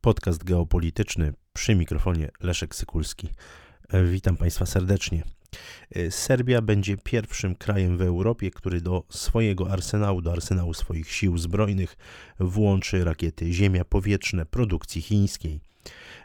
Podcast 0.00 0.44
geopolityczny 0.44 1.32
przy 1.52 1.74
mikrofonie 1.74 2.28
Leszek 2.40 2.74
Sykulski. 2.74 3.28
E, 3.88 4.04
witam 4.04 4.36
Państwa 4.36 4.66
serdecznie. 4.66 5.22
E, 5.90 6.10
Serbia 6.10 6.62
będzie 6.62 6.96
pierwszym 6.96 7.54
krajem 7.54 7.98
w 7.98 8.02
Europie, 8.02 8.50
który 8.50 8.80
do 8.80 9.04
swojego 9.08 9.70
arsenału, 9.70 10.22
do 10.22 10.32
arsenału 10.32 10.74
swoich 10.74 11.12
sił 11.12 11.38
zbrojnych 11.38 11.96
włączy 12.38 13.04
rakiety 13.04 13.52
ziemia-powietrzne 13.52 14.46
produkcji 14.46 15.02
chińskiej. 15.02 15.60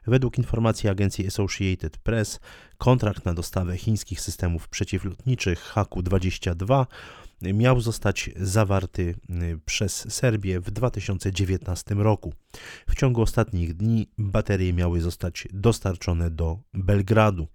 Według 0.07 0.37
informacji 0.37 0.89
agencji 0.89 1.27
Associated 1.27 1.97
Press, 1.97 2.39
kontrakt 2.77 3.25
na 3.25 3.33
dostawę 3.33 3.77
chińskich 3.77 4.21
systemów 4.21 4.67
przeciwlotniczych 4.67 5.73
HAKU-22 5.73 6.85
miał 7.41 7.81
zostać 7.81 8.29
zawarty 8.35 9.15
y, 9.29 9.59
przez 9.65 10.13
Serbię 10.13 10.59
w 10.59 10.71
2019 10.71 11.95
roku. 11.95 12.33
W 12.89 12.95
ciągu 12.95 13.21
ostatnich 13.21 13.73
dni 13.73 14.09
baterie 14.17 14.73
miały 14.73 15.01
zostać 15.01 15.47
dostarczone 15.53 16.29
do 16.29 16.59
Belgradu. 16.73 17.47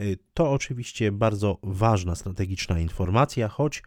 Y, 0.00 0.18
to 0.34 0.52
oczywiście 0.52 1.12
bardzo 1.12 1.58
ważna 1.62 2.14
strategiczna 2.14 2.80
informacja, 2.80 3.48
choć 3.48 3.82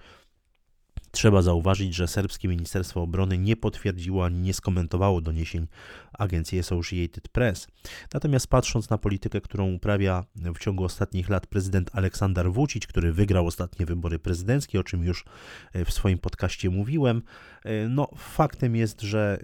Trzeba 1.11 1.41
zauważyć, 1.41 1.95
że 1.95 2.07
serbskie 2.07 2.47
Ministerstwo 2.47 3.01
Obrony 3.01 3.37
nie 3.37 3.55
potwierdziło 3.55 4.25
ani 4.25 4.39
nie 4.39 4.53
skomentowało 4.53 5.21
doniesień 5.21 5.67
agencji 6.13 6.59
Associated 6.59 7.27
Press. 7.27 7.67
Natomiast 8.13 8.47
patrząc 8.47 8.89
na 8.89 8.97
politykę, 8.97 9.41
którą 9.41 9.73
uprawia 9.73 10.25
w 10.35 10.59
ciągu 10.59 10.83
ostatnich 10.83 11.29
lat 11.29 11.47
prezydent 11.47 11.89
Aleksander 11.93 12.51
Vucic, 12.51 12.87
który 12.87 13.13
wygrał 13.13 13.47
ostatnie 13.47 13.85
wybory 13.85 14.19
prezydenckie, 14.19 14.79
o 14.79 14.83
czym 14.83 15.03
już 15.03 15.25
e, 15.73 15.85
w 15.85 15.91
swoim 15.91 16.17
podcaście 16.17 16.69
mówiłem, 16.69 17.21
e, 17.63 17.89
no 17.89 18.07
faktem 18.17 18.75
jest, 18.75 19.01
że 19.01 19.39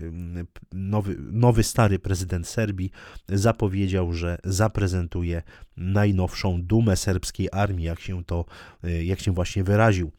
nowy, 0.74 1.16
nowy 1.20 1.64
stary 1.64 2.00
prezydent 2.00 2.48
Serbii 2.48 2.92
zapowiedział, 3.30 4.14
że 4.14 4.38
zaprezentuje 4.44 5.44
najnowszą 5.78 6.62
dumę 6.62 6.96
serbskiej 6.96 7.50
armii, 7.52 7.86
jak 7.86 8.00
się 8.00 8.24
to, 8.24 8.46
e, 8.84 9.04
jak 9.04 9.20
się 9.20 9.32
właśnie 9.32 9.64
wyraził. 9.64 10.12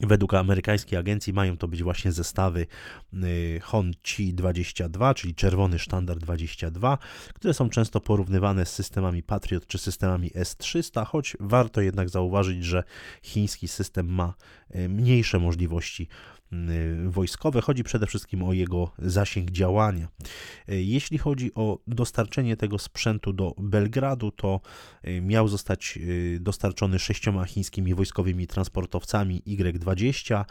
Według 0.00 0.34
amerykańskiej 0.34 0.98
agencji 0.98 1.32
mają 1.32 1.56
to 1.56 1.68
być 1.68 1.82
właśnie 1.82 2.12
zestawy 2.12 2.66
y, 3.14 3.60
Honchi 3.62 4.34
22, 4.34 5.14
czyli 5.14 5.34
czerwony 5.34 5.78
sztandar 5.78 6.18
22, 6.18 6.98
które 7.34 7.54
są 7.54 7.70
często 7.70 8.00
porównywane 8.00 8.66
z 8.66 8.72
systemami 8.72 9.22
Patriot 9.22 9.66
czy 9.66 9.78
systemami 9.78 10.30
S-300, 10.34 11.06
choć 11.06 11.36
warto 11.40 11.80
jednak 11.80 12.08
zauważyć, 12.08 12.64
że 12.64 12.84
chiński 13.22 13.68
system 13.68 14.14
ma 14.14 14.34
y, 14.74 14.88
mniejsze 14.88 15.38
możliwości 15.38 16.08
wojskowe. 17.06 17.60
Chodzi 17.60 17.84
przede 17.84 18.06
wszystkim 18.06 18.42
o 18.42 18.52
jego 18.52 18.90
zasięg 18.98 19.50
działania. 19.50 20.08
Y, 20.68 20.82
jeśli 20.82 21.18
chodzi 21.18 21.54
o 21.54 21.78
dostarczenie 21.86 22.56
tego 22.56 22.78
sprzętu 22.78 23.32
do 23.32 23.54
Belgradu, 23.58 24.30
to 24.30 24.60
y, 25.08 25.20
miał 25.20 25.48
zostać 25.48 25.98
dostarczony 26.40 26.98
sześcioma 26.98 27.44
chińskimi 27.44 27.94
wojskowymi 27.94 28.46
transportowcami 28.46 29.42
Y-20. 29.46 30.44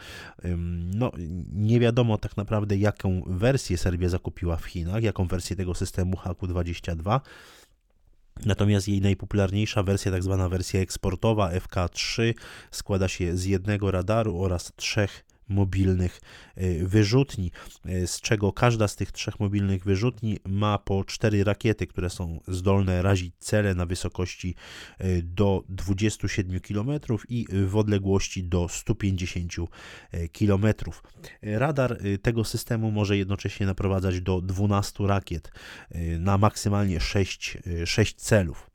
No, 0.96 1.12
nie 1.54 1.80
wiadomo 1.80 2.18
tak 2.18 2.38
naprawdę, 2.38 2.78
jaką 2.78 3.24
wersję 3.28 3.78
Serbia 3.78 4.10
zakupiła 4.10 4.58
w 4.58 4.66
Chinach, 4.66 5.04
jaką 5.04 5.28
wersję 5.28 5.56
tego 5.56 5.76
systemu 5.76 6.18
HQ-22. 6.18 7.20
Natomiast 8.46 8.88
jej 8.88 9.02
najpopularniejsza 9.02 9.84
wersja, 9.84 10.12
tak 10.12 10.24
zwana 10.24 10.50
wersja 10.50 10.80
eksportowa 10.80 11.52
FK3, 11.52 12.34
składa 12.72 13.08
się 13.08 13.38
z 13.38 13.46
jednego 13.46 13.92
radaru 13.92 14.42
oraz 14.42 14.72
trzech 14.76 15.29
mobilnych 15.50 16.22
e, 16.56 16.86
wyrzutni, 16.86 17.52
e, 17.86 18.08
z 18.08 18.22
czego 18.22 18.54
każda 18.54 18.88
z 18.88 18.96
tych 18.96 19.12
trzech 19.12 19.40
mobilnych 19.40 19.84
wyrzutni 19.84 20.38
ma 20.46 20.78
po 20.78 21.04
cztery 21.04 21.44
rakiety, 21.44 21.88
które 21.88 22.10
są 22.10 22.40
zdolne 22.48 23.02
razić 23.02 23.36
cele 23.40 23.76
na 23.76 23.86
wysokości 23.86 24.56
e, 24.98 25.22
do 25.22 25.64
27 25.70 26.60
km 26.60 26.90
i 27.30 27.48
w 27.66 27.76
odległości 27.76 28.44
do 28.44 28.70
150 28.70 29.54
km. 30.40 30.74
Radar 31.42 31.98
tego 32.22 32.44
systemu 32.44 32.92
może 32.92 33.18
jednocześnie 33.18 33.66
naprowadzać 33.66 34.22
do 34.22 34.42
12 34.42 35.08
rakiet 35.08 35.52
na 36.20 36.38
maksymalnie 36.38 37.00
6, 37.00 37.58
6 37.86 38.16
celów. 38.16 38.69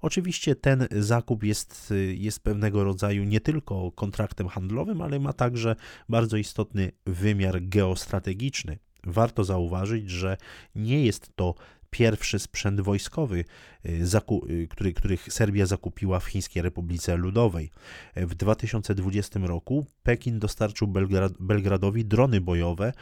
Oczywiście 0.00 0.56
ten 0.56 0.86
zakup 0.90 1.44
jest, 1.44 1.94
jest 2.14 2.40
pewnego 2.40 2.84
rodzaju 2.84 3.24
nie 3.24 3.40
tylko 3.40 3.92
kontraktem 3.92 4.48
handlowym, 4.48 5.02
ale 5.02 5.18
ma 5.18 5.32
także 5.32 5.76
bardzo 6.08 6.36
istotny 6.36 6.92
wymiar 7.06 7.58
geostrategiczny. 7.62 8.78
Warto 9.04 9.44
zauważyć, 9.44 10.10
że 10.10 10.36
nie 10.74 11.04
jest 11.04 11.36
to 11.36 11.54
pierwszy 11.92 12.38
sprzęt 12.38 12.80
wojskowy, 12.80 13.44
y, 13.86 14.04
y, 14.50 14.68
który, 14.68 14.92
których 14.92 15.32
Serbia 15.32 15.66
zakupiła 15.66 16.20
w 16.20 16.26
Chińskiej 16.26 16.62
Republice 16.62 17.16
Ludowej. 17.16 17.70
W 18.16 18.34
2020 18.34 19.40
roku 19.46 19.86
Pekin 20.02 20.38
dostarczył 20.38 20.88
Belgrad, 20.88 21.32
Belgradowi 21.40 22.04
drony 22.04 22.40
bojowe 22.40 22.92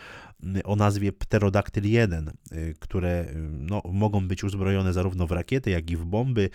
y, 0.57 0.63
o 0.63 0.77
nazwie 0.77 1.13
Pterodactyl 1.13 1.91
1, 1.91 2.31
które 2.79 3.27
no, 3.51 3.83
mogą 3.93 4.29
być 4.29 4.45
uzbrojone 4.45 4.93
zarówno 4.93 5.27
w 5.27 5.33
rakiety, 5.33 5.71
jak 5.71 5.91
i 5.91 5.97
w 5.97 6.05
bomby. 6.05 6.51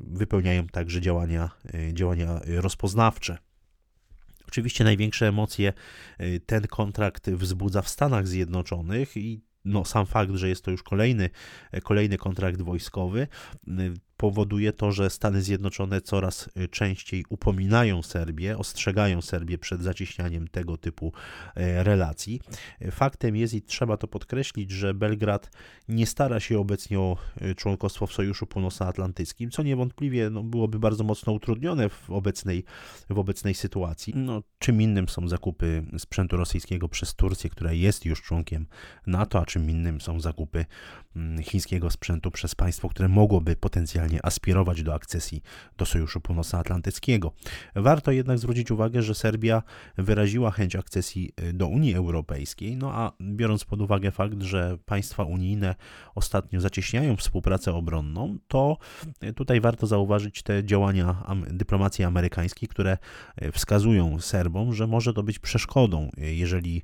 Wypełniają 0.00 0.66
także 0.66 1.00
działania, 1.00 1.50
działania 1.92 2.40
rozpoznawcze. 2.46 3.38
Oczywiście 4.48 4.84
największe 4.84 5.28
emocje 5.28 5.72
ten 6.46 6.66
kontrakt 6.66 7.30
wzbudza 7.30 7.82
w 7.82 7.88
Stanach 7.88 8.28
Zjednoczonych 8.28 9.16
i 9.16 9.40
no, 9.64 9.84
sam 9.84 10.06
fakt, 10.06 10.32
że 10.34 10.48
jest 10.48 10.64
to 10.64 10.70
już 10.70 10.82
kolejny, 10.82 11.30
kolejny 11.82 12.18
kontrakt 12.18 12.62
wojskowy, 12.62 13.26
powoduje 14.24 14.72
to, 14.72 14.92
że 14.92 15.10
Stany 15.10 15.42
Zjednoczone 15.42 16.00
coraz 16.00 16.48
y, 16.56 16.68
częściej 16.68 17.24
upominają 17.28 18.02
Serbię, 18.02 18.58
ostrzegają 18.58 19.22
Serbię 19.22 19.58
przed 19.58 19.82
zacieśnianiem 19.82 20.48
tego 20.48 20.76
typu 20.76 21.12
e, 21.54 21.84
relacji. 21.84 22.40
Faktem 22.90 23.36
jest 23.36 23.54
i 23.54 23.62
trzeba 23.62 23.96
to 23.96 24.08
podkreślić, 24.08 24.70
że 24.70 24.94
Belgrad 24.94 25.50
nie 25.88 26.06
stara 26.06 26.40
się 26.40 26.58
obecnie 26.58 27.00
o 27.00 27.16
y, 27.42 27.54
członkostwo 27.54 28.06
w 28.06 28.12
Sojuszu 28.12 28.46
Północnoatlantyckim, 28.46 29.50
co 29.50 29.62
niewątpliwie 29.62 30.30
no, 30.30 30.42
byłoby 30.42 30.78
bardzo 30.78 31.04
mocno 31.04 31.32
utrudnione 31.32 31.88
w 31.88 32.10
obecnej, 32.10 32.64
w 33.10 33.18
obecnej 33.18 33.54
sytuacji. 33.54 34.12
No, 34.16 34.42
czym 34.58 34.82
innym 34.82 35.08
są 35.08 35.28
zakupy 35.28 35.84
sprzętu 35.98 36.36
rosyjskiego 36.36 36.88
przez 36.88 37.14
Turcję, 37.14 37.50
która 37.50 37.72
jest 37.72 38.04
już 38.04 38.22
członkiem 38.22 38.66
NATO, 39.06 39.40
a 39.40 39.46
czym 39.46 39.70
innym 39.70 40.00
są 40.00 40.20
zakupy 40.20 40.64
mm, 41.16 41.42
chińskiego 41.42 41.90
sprzętu 41.90 42.30
przez 42.30 42.54
państwo, 42.54 42.88
które 42.88 43.08
mogłoby 43.08 43.56
potencjalnie 43.56 44.13
aspirować 44.22 44.82
do 44.82 44.94
akcesji 44.94 45.42
do 45.78 45.86
Sojuszu 45.86 46.20
Północnoatlantyckiego. 46.20 47.32
Warto 47.74 48.10
jednak 48.10 48.38
zwrócić 48.38 48.70
uwagę, 48.70 49.02
że 49.02 49.14
Serbia 49.14 49.62
wyraziła 49.98 50.50
chęć 50.50 50.76
akcesji 50.76 51.32
y, 51.42 51.52
do 51.52 51.66
Unii 51.66 51.94
Europejskiej, 51.94 52.76
no 52.76 52.92
a 52.92 53.12
biorąc 53.20 53.64
pod 53.64 53.80
uwagę 53.80 54.10
fakt, 54.10 54.42
że 54.42 54.78
państwa 54.84 55.24
unijne 55.24 55.74
ostatnio 56.14 56.60
zacieśniają 56.60 57.16
współpracę 57.16 57.72
obronną, 57.72 58.38
to 58.48 58.78
y, 59.24 59.32
tutaj 59.32 59.60
warto 59.60 59.86
zauważyć 59.86 60.42
te 60.42 60.64
działania 60.64 61.24
dyplomacji 61.46 62.04
amerykańskiej, 62.04 62.68
które 62.68 62.98
y, 63.42 63.52
wskazują 63.52 64.20
Serbom, 64.20 64.74
że 64.74 64.86
może 64.86 65.12
to 65.12 65.22
być 65.22 65.38
przeszkodą, 65.38 66.10
jeżeli 66.16 66.82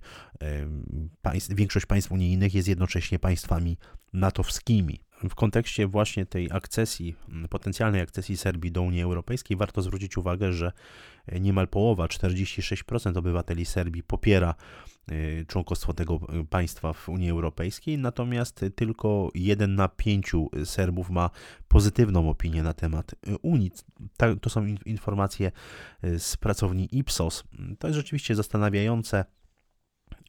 większość 1.51 1.87
państw 1.87 2.13
unijnych 2.13 2.55
jest 2.55 2.69
jednocześnie 2.69 3.19
państwami 3.19 3.77
natowskimi 4.13 5.01
w 5.29 5.35
kontekście 5.35 5.87
właśnie 5.87 6.27
tej 6.27 6.49
akcesji, 6.53 7.17
potencjalnej 7.51 8.01
akcesji 8.01 8.37
Serbii 8.37 8.73
do 8.73 8.83
Unii 8.83 9.03
Europejskiej, 9.03 9.57
warto 9.57 9.83
zwrócić 9.83 10.17
uwagę, 10.17 10.53
że 10.53 10.73
niemal 11.41 11.69
połowa, 11.69 12.07
46% 12.07 13.19
obywateli 13.19 13.65
Serbii 13.65 14.03
popiera 14.03 14.55
y, 15.13 15.45
członkostwo 15.49 15.93
tego 15.93 16.21
państwa 16.51 16.93
w 16.93 17.09
Unii 17.09 17.31
Europejskiej, 17.31 17.99
natomiast 17.99 18.65
tylko 18.75 19.31
1 19.34 19.75
na 19.75 19.89
5 19.89 20.33
Serbów 20.65 21.11
ma 21.11 21.31
pozytywną 21.69 22.31
opinię 22.31 22.63
na 22.63 22.75
temat 22.75 23.15
Unii. 23.43 23.71
To 24.41 24.51
są 24.51 24.66
informacje 24.66 25.53
z 26.19 26.37
pracowni 26.37 26.89
Ipsos. 26.93 27.45
To 27.78 27.87
jest 27.87 27.97
rzeczywiście 27.97 28.34
zastanawiające 28.34 29.25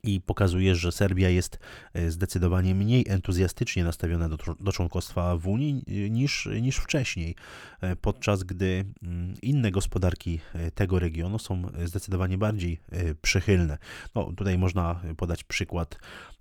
i 0.03 0.21
pokazuje, 0.21 0.75
że 0.75 0.91
Serbia 0.91 1.29
jest 1.29 1.59
e, 1.93 2.11
zdecydowanie 2.11 2.75
mniej 2.75 3.05
entuzjastycznie 3.07 3.83
nastawiona 3.83 4.29
do, 4.29 4.37
do 4.59 4.71
członkostwa 4.71 5.37
w 5.37 5.47
Unii 5.47 5.83
e, 5.87 6.09
niż, 6.09 6.49
niż 6.61 6.77
wcześniej, 6.77 7.35
e, 7.81 7.95
podczas 7.95 8.43
gdy 8.43 8.85
mm, 9.03 9.33
inne 9.41 9.71
gospodarki 9.71 10.39
tego 10.75 10.99
regionu 10.99 11.39
są 11.39 11.61
zdecydowanie 11.85 12.37
bardziej 12.37 12.79
przychylne. 13.21 13.77
No, 14.15 14.33
tutaj 14.37 14.57
można 14.57 15.01
podać 15.17 15.43
przykład 15.43 15.99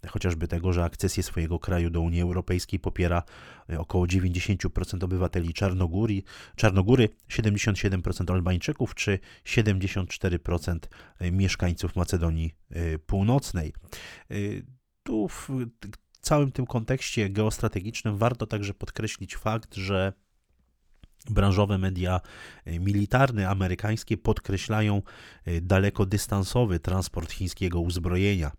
chociażby 0.08 0.48
tego, 0.48 0.72
że 0.72 0.84
akcesję 0.84 1.22
swojego 1.22 1.58
kraju 1.58 1.90
do 1.90 2.00
Unii 2.00 2.20
Europejskiej 2.20 2.80
popiera 2.80 3.22
około 3.78 4.06
90% 4.06 5.04
obywateli 5.04 5.54
Czarnogóry, 5.54 6.22
Czarnogóry 6.56 7.08
77% 7.28 8.32
Albańczyków 8.32 8.94
czy 8.94 9.18
74% 9.44 10.78
mieszkańców 11.32 11.96
Macedonii 11.96 12.54
Północnej. 13.06 13.49
Y, 14.30 14.66
tu 15.02 15.28
całym 16.20 16.52
tym 16.52 16.66
kontekście 16.66 17.30
geostrategicznym 17.30 18.16
warto 18.16 18.46
także 18.46 18.74
podkreślić 18.74 19.36
fakt, 19.36 19.74
że 19.74 20.12
branżowe 21.30 21.78
media 21.78 22.20
e, 22.64 22.78
militarne 22.78 23.48
amerykańskie 23.48 24.16
podkreślają 24.16 25.02
e, 25.44 25.60
dalekodystansowy 25.60 26.80
transport 26.80 27.32
chińskiego 27.32 27.80
uzbrojenia. 27.80 28.52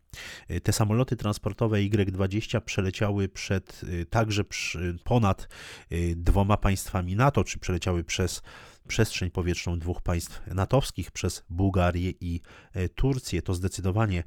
Te 0.63 0.73
samoloty 0.73 1.15
transportowe 1.15 1.81
Y-20 1.81 2.61
przeleciały 2.61 3.29
przed, 3.29 3.81
także 4.09 4.43
przy, 4.43 4.97
ponad 5.03 5.49
dwoma 6.15 6.57
państwami 6.57 7.15
NATO, 7.15 7.43
czy 7.43 7.59
przeleciały 7.59 8.03
przez 8.03 8.41
przestrzeń 8.91 9.31
powietrzną 9.31 9.79
dwóch 9.79 10.01
państw 10.01 10.41
natowskich, 10.47 11.11
przez 11.11 11.43
Bułgarię 11.49 12.13
i 12.21 12.41
Turcję. 12.95 13.41
To 13.41 13.53
zdecydowanie 13.53 14.23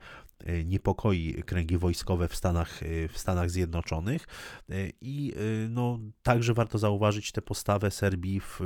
E, 0.47 0.65
niepokoi 0.65 1.43
kręgi 1.47 1.79
wojskowe 1.79 2.29
w 2.29 2.37
Stanach, 2.37 2.83
e, 2.83 3.09
w 3.09 3.19
Stanach 3.19 3.51
Zjednoczonych 3.51 4.27
e, 4.71 4.75
i 5.01 5.33
no, 5.69 5.99
także 6.23 6.55
warto 6.55 6.79
zauważyć 6.79 7.33
tę 7.33 7.43
postawę 7.43 7.91
Serbii 7.91 8.41
w, 8.41 8.61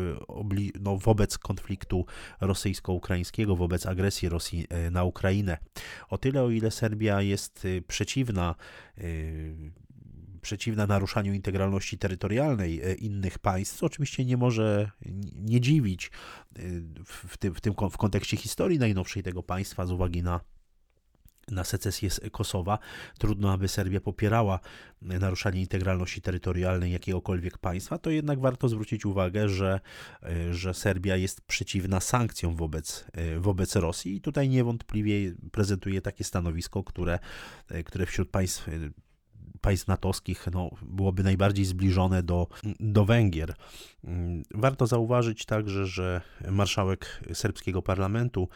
no, 0.81 0.97
wobec 0.97 1.39
konfliktu 1.39 2.07
rosyjsko-ukraińskiego, 2.41 3.57
wobec 3.57 3.87
agresji 3.87 4.29
Rosji 4.29 4.67
na 4.91 5.05
Ukrainę. 5.05 5.59
O 6.09 6.19
tyle, 6.19 6.43
o 6.43 6.51
ile 6.51 6.71
Serbia 6.71 7.23
jest 7.23 7.67
przeciwna 7.87 8.55
przeciwna 10.43 10.87
naruszaniu 10.87 11.33
integralności 11.33 11.99
terytorialnej 11.99 13.05
innych 13.05 13.39
państw, 13.39 13.77
co 13.77 13.87
oczywiście 13.87 14.25
nie 14.25 14.37
może 14.37 14.91
nie 15.35 15.61
dziwić 15.61 16.11
w 17.05 17.37
tym, 17.37 17.55
w 17.55 17.61
tym 17.61 17.75
w 17.91 17.97
kontekście 17.97 18.37
historii 18.37 18.79
najnowszej 18.79 19.23
tego 19.23 19.43
państwa 19.43 19.87
z 19.87 19.91
uwagi 19.91 20.23
na 20.23 20.41
na 21.51 21.65
secesję 21.65 22.11
Kosowa. 22.33 22.79
Trudno, 23.19 23.53
aby 23.53 23.69
Serbia 23.69 24.01
popierała 24.01 24.61
naruszanie 25.03 25.61
integralności 25.61 26.23
terytorialnej 26.23 26.93
jakiegokolwiek 26.93 27.59
państwa, 27.59 27.99
to 27.99 28.11
jednak 28.11 28.41
warto 28.41 28.69
zwrócić 28.69 29.07
uwagę, 29.07 29.49
że, 29.49 29.81
e, 30.23 30.55
że 30.55 30.75
Serbia 30.75 31.17
jest 31.17 31.41
przeciwna 31.41 32.01
sankcjom 32.01 32.57
wobec, 32.57 33.05
e, 33.13 33.39
wobec 33.39 33.77
Rosji 33.77 34.17
i 34.17 34.21
tutaj 34.21 34.49
niewątpliwie 34.49 35.35
prezentuje 35.53 36.01
takie 36.01 36.25
stanowisko, 36.25 36.85
które, 36.85 37.19
e, 37.69 37.83
które 37.83 38.07
wśród 38.07 38.31
państw 38.31 38.69
państw 39.61 39.89
natowskich 39.89 40.47
no, 40.53 40.71
byłoby 40.83 41.23
najbardziej 41.23 41.65
zbliżone 41.65 42.23
do, 42.23 42.47
do 42.81 43.05
Węgier. 43.05 43.55
Warto 44.55 44.87
zauważyć 44.87 45.45
także, 45.45 45.87
że 45.87 46.21
marszałek 46.51 47.21
serbskiego 47.33 47.83
parlamentu 47.83 48.49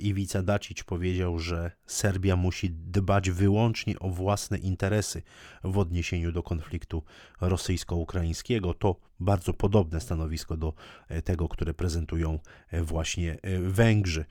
Iwica 0.00 0.42
Dacic 0.42 0.82
powiedział, 0.82 1.38
że 1.38 1.70
Serbia 1.86 2.36
musi 2.36 2.70
dbać 2.70 3.30
wyłącznie 3.30 3.98
o 3.98 4.08
własne 4.10 4.58
interesy 4.58 5.22
w 5.64 5.78
odniesieniu 5.78 6.32
do 6.32 6.42
konfliktu 6.42 7.02
rosyjsko-ukraińskiego. 7.40 8.74
To 8.74 8.96
bardzo 9.20 9.54
podobne 9.54 10.00
stanowisko 10.00 10.56
do 10.56 10.74
tego, 11.24 11.48
które 11.48 11.74
prezentują 11.74 12.38
właśnie 12.82 13.38
Węgrzy. 13.62 14.24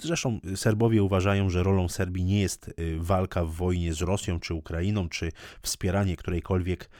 Zresztą 0.00 0.40
Serbowie 0.56 1.02
uważają, 1.02 1.50
że 1.50 1.62
rolą 1.62 1.88
Serbii 1.88 2.24
nie 2.24 2.40
jest 2.40 2.68
y, 2.68 2.98
walka 3.00 3.44
w 3.44 3.50
wojnie 3.50 3.94
z 3.94 4.02
Rosją 4.02 4.40
czy 4.40 4.54
Ukrainą, 4.54 5.08
czy 5.08 5.32
wspieranie 5.62 6.16
którejkolwiek 6.16 6.90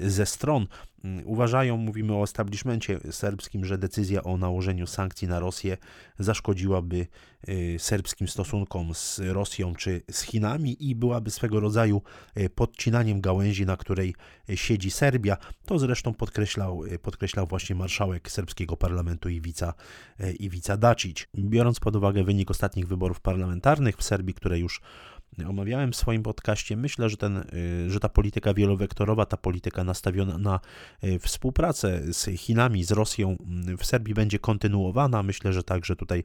ze 0.00 0.26
stron. 0.26 0.66
Mm, 1.04 1.22
uważają, 1.26 1.76
mówimy 1.76 2.14
o 2.14 2.22
establishmencie 2.22 3.00
serbskim, 3.10 3.64
że 3.64 3.78
decyzja 3.78 4.22
o 4.22 4.36
nałożeniu 4.36 4.86
sankcji 4.86 5.28
na 5.28 5.40
Rosję 5.40 5.76
zaszkodziłaby 6.18 7.06
y, 7.48 7.76
serbskim 7.78 8.28
stosunkom 8.28 8.94
z 8.94 9.20
Rosją 9.24 9.74
czy 9.74 10.02
z 10.10 10.22
Chinami 10.22 10.88
i 10.90 10.94
byłaby 10.94 11.30
swego 11.30 11.60
rodzaju 11.60 12.02
podcinaniem 12.54 13.20
gałęzi, 13.20 13.66
na 13.66 13.76
której 13.76 14.14
siedzi 14.54 14.90
Serbia. 14.90 15.36
To 15.66 15.78
zresztą 15.78 16.14
podkreślał, 16.14 16.82
podkreślał 17.02 17.46
właśnie 17.46 17.76
marszałek 17.76 18.30
serbskiego 18.30 18.76
parlamentu 18.76 19.28
Iwica, 19.28 19.74
Iwica 20.38 20.76
Dacic. 20.76 21.26
Biorąc 21.34 21.80
pod 21.80 21.96
uwagę 21.96 22.24
wynik 22.24 22.50
ostatnich 22.50 22.88
wyborów 22.88 23.20
parlamentarnych 23.20 23.96
w 23.96 24.02
Serbii, 24.02 24.34
które 24.34 24.58
już 24.58 24.80
omawiałem 25.48 25.92
w 25.92 25.96
swoim 25.96 26.22
podcaście, 26.22 26.76
myślę, 26.76 27.08
że, 27.08 27.16
ten, 27.16 27.36
y, 27.36 27.90
że 27.90 28.00
ta 28.00 28.08
polityka 28.08 28.54
wielowektorowa, 28.54 29.26
ta 29.26 29.36
polityka 29.36 29.84
nastawiona 29.84 30.38
na 30.38 30.60
y, 31.04 31.18
współpracę 31.18 32.12
z 32.12 32.40
Chinami, 32.40 32.84
z 32.84 32.92
Rosją 32.92 33.36
mm, 33.40 33.78
w 33.78 33.86
Serbii 33.86 34.14
będzie 34.14 34.38
kontynuowana. 34.38 35.22
Myślę, 35.22 35.52
że 35.52 35.62
także 35.62 35.96
tutaj 35.96 36.22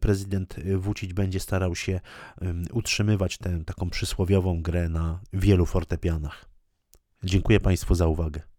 prezydent 0.00 0.56
Vucic 0.76 1.12
będzie 1.12 1.40
starał 1.40 1.74
się 1.74 2.00
utrzymywać 2.72 3.38
tę 3.38 3.64
taką 3.64 3.90
przysłowiową 3.90 4.62
grę 4.62 4.88
na 4.88 5.20
wielu 5.32 5.66
fortepianach. 5.66 6.44
Dziękuję 7.24 7.60
Państwu 7.60 7.94
za 7.94 8.06
uwagę. 8.06 8.49